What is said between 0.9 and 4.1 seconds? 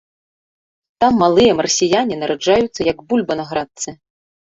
Там малыя марсіяне нараджаюцца як бульба на градцы.